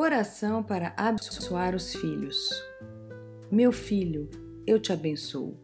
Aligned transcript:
Oração 0.00 0.62
para 0.62 0.94
abençoar 0.96 1.74
os 1.74 1.92
filhos. 1.92 2.50
Meu 3.50 3.72
filho, 3.72 4.30
eu 4.64 4.78
te 4.78 4.92
abençoo. 4.92 5.58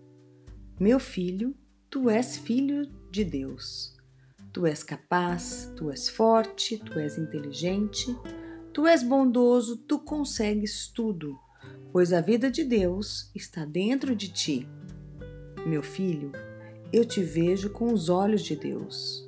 Meu 0.79 0.99
filho, 0.99 1.55
tu 1.89 2.11
és 2.11 2.37
filho 2.37 2.91
de 3.13 3.25
Deus. 3.25 3.97
Tu 4.53 4.67
és 4.67 4.83
capaz, 4.83 5.73
tu 5.77 5.89
és 5.89 6.09
forte, 6.09 6.79
tu 6.79 6.99
és 6.99 7.17
inteligente, 7.17 8.07
tu 8.73 8.89
és 8.89 9.05
bondoso, 9.05 9.77
tu 9.77 10.01
consegues 10.01 10.89
tudo, 10.89 11.39
pois 11.93 12.13
a 12.13 12.21
vida 12.21 12.51
de 12.51 12.65
Deus 12.65 13.31
está 13.37 13.65
dentro 13.65 14.17
de 14.17 14.33
ti. 14.33 14.69
Meu 15.65 15.81
filho, 15.81 16.33
eu 16.93 17.05
te 17.05 17.23
vejo 17.23 17.71
com 17.71 17.93
os 17.93 18.09
olhos 18.09 18.43
de 18.43 18.57
Deus. 18.57 19.25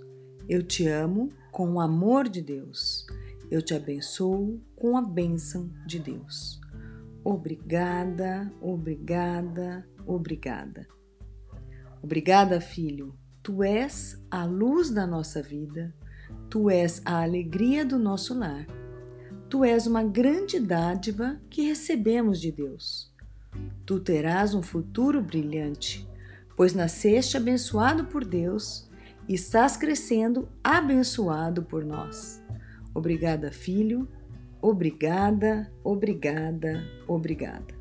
Eu 0.49 0.65
te 0.65 0.89
amo 0.89 1.31
com 1.53 1.75
o 1.75 1.81
amor 1.81 2.29
de 2.29 2.43
Deus. 2.43 3.07
Eu 3.51 3.63
te 3.63 3.75
abençoo 3.75 4.61
com 4.75 4.97
a 4.97 5.03
bênção 5.03 5.71
de 5.87 5.99
Deus. 5.99 6.61
Obrigada, 7.25 8.53
obrigada, 8.61 9.87
obrigada. 10.07 10.87
Obrigada, 12.03 12.61
filho. 12.61 13.15
Tu 13.43 13.63
és 13.63 14.21
a 14.31 14.45
luz 14.45 14.91
da 14.91 15.07
nossa 15.07 15.43
vida. 15.43 15.95
Tu 16.51 16.71
és 16.71 17.01
a 17.05 17.23
alegria 17.23 17.85
do 17.85 17.99
nosso 17.99 18.39
lar. 18.39 18.67
Tu 19.49 19.65
és 19.65 19.87
uma 19.87 20.03
grande 20.03 20.59
dádiva 20.59 21.41
que 21.49 21.63
recebemos 21.63 22.41
de 22.41 22.51
Deus. 22.51 23.15
Tu 23.85 24.01
terás 24.01 24.55
um 24.55 24.63
futuro 24.63 25.23
brilhante 25.23 26.07
pois 26.57 26.73
nasceste 26.73 27.37
abençoado 27.37 28.07
por 28.07 28.25
Deus 28.25 28.89
e 29.29 29.35
estás 29.35 29.77
crescendo 29.77 30.49
abençoado 30.65 31.63
por 31.63 31.85
nós. 31.85 32.43
Obrigada, 32.97 33.53
filho. 33.53 34.09
Obrigada, 34.63 35.71
obrigada, 35.85 36.83
obrigada. 37.07 37.77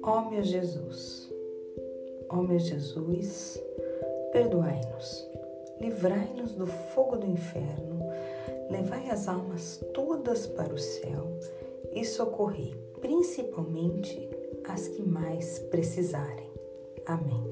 Ó 0.00 0.30
meu 0.30 0.44
Jesus, 0.44 1.28
ó 2.28 2.36
meu 2.36 2.60
Jesus, 2.60 3.60
perdoai-nos 4.30 5.28
livrai-nos 5.80 6.54
do 6.54 6.66
fogo 6.66 7.16
do 7.16 7.26
inferno, 7.26 7.98
levai 8.70 9.10
as 9.10 9.26
almas 9.26 9.84
todas 9.92 10.46
para 10.46 10.72
o 10.72 10.78
céu 10.78 11.36
e 11.92 12.04
socorrei 12.04 12.85
principalmente 13.06 14.28
as 14.66 14.88
que 14.88 15.00
mais 15.00 15.60
precisarem. 15.70 16.50
Amém. 17.06 17.46